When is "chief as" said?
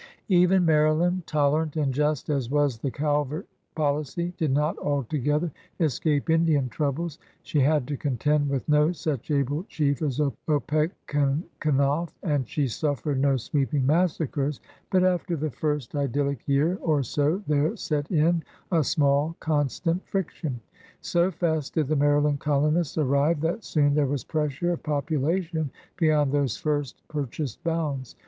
9.65-10.17